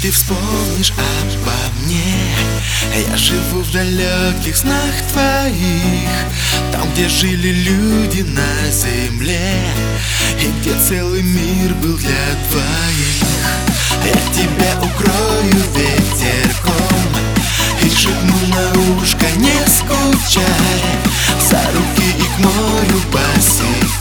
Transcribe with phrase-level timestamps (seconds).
[0.00, 2.14] Ты вспомнишь обо мне.
[3.08, 6.08] Я живу в далеких снах твоих.
[6.70, 9.60] Там, где жили люди на земле.
[10.40, 13.24] И где целый мир был для двоих.
[14.04, 16.98] Я тебя укрою ветерком.
[17.82, 20.42] И шепну на ушко, не скучай
[21.40, 23.97] За руки и к морю босиком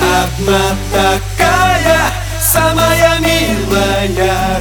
[0.00, 2.10] одна такая
[2.40, 4.08] Самая милая,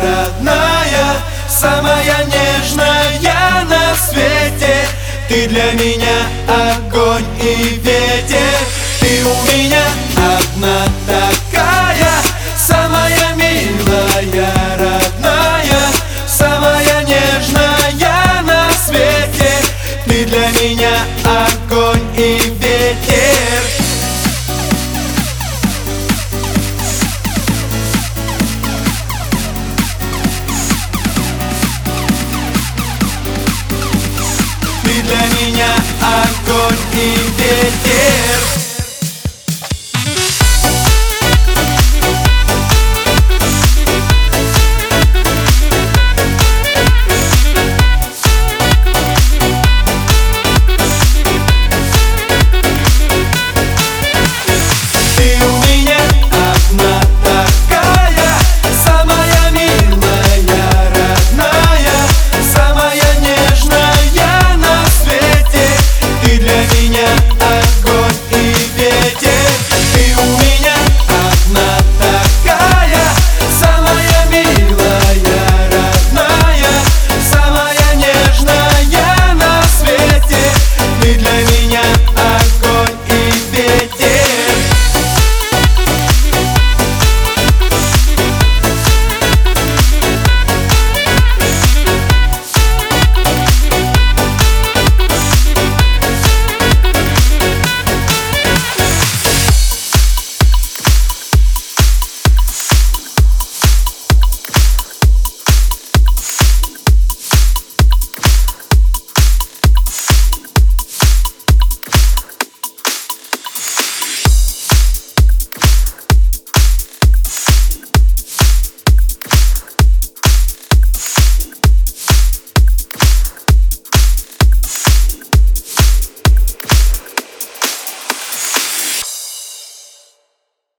[0.04, 1.16] родная
[1.50, 4.86] Самая нежная на свете.
[5.28, 6.18] Ты для меня
[6.48, 8.58] огонь и ветер.
[9.00, 9.84] Ты у меня
[10.16, 12.22] одна такая
[12.56, 15.82] Самая милая, родная
[16.28, 19.52] Самая нежная на свете.
[20.06, 20.94] Ты для меня
[21.26, 23.41] огонь и ветер
[36.72, 37.31] огонь